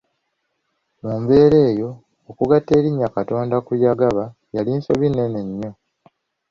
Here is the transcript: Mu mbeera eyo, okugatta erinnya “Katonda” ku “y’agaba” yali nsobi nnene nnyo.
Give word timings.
Mu 1.03 1.11
mbeera 1.21 1.57
eyo, 1.69 1.89
okugatta 2.29 2.71
erinnya 2.79 3.07
“Katonda” 3.15 3.55
ku 3.65 3.71
“y’agaba” 3.81 4.23
yali 4.55 4.71
nsobi 4.77 5.05
nnene 5.09 5.39
nnyo. 5.47 5.71